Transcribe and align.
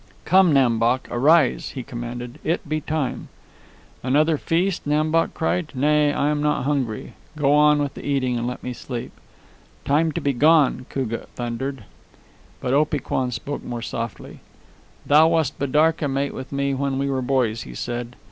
"Come, 0.25 0.51
Nam 0.51 0.79
Bok, 0.79 1.07
arise!" 1.11 1.69
he 1.75 1.83
commanded. 1.83 2.39
"It 2.43 2.67
be 2.67 2.81
time." 2.81 3.27
"Another 4.01 4.35
feast!" 4.35 4.87
Nam 4.87 5.11
Bok 5.11 5.35
cried. 5.35 5.71
"Nay, 5.75 6.11
I 6.11 6.29
am 6.31 6.41
not 6.41 6.63
hungry. 6.63 7.13
Go 7.37 7.53
on 7.53 7.77
with 7.77 7.93
the 7.93 8.03
eating 8.03 8.35
and 8.35 8.47
let 8.47 8.63
me 8.63 8.73
sleep." 8.73 9.11
"Time 9.85 10.11
to 10.13 10.19
be 10.19 10.33
gone!" 10.33 10.87
Koogah 10.89 11.27
thundered. 11.35 11.83
But 12.61 12.73
Opee 12.73 12.97
Kwan 12.97 13.29
spoke 13.29 13.63
more 13.63 13.83
softly. 13.83 14.39
"Thou 15.05 15.27
wast 15.27 15.59
bidarka 15.59 16.07
mate 16.07 16.33
with 16.33 16.51
me 16.51 16.73
when 16.73 16.97
we 16.97 17.07
were 17.07 17.21
boys," 17.21 17.61
he 17.61 17.75
said. 17.75 18.15